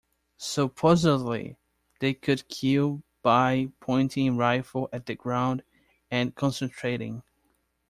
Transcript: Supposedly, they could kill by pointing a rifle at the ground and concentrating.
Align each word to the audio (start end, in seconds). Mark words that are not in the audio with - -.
Supposedly, 0.39 1.59
they 1.99 2.15
could 2.15 2.47
kill 2.47 3.03
by 3.21 3.67
pointing 3.79 4.29
a 4.29 4.33
rifle 4.33 4.89
at 4.91 5.05
the 5.05 5.13
ground 5.13 5.61
and 6.09 6.33
concentrating. 6.33 7.21